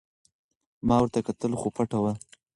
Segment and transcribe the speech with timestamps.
[0.87, 2.13] ما ورته کتل خو پټه وه.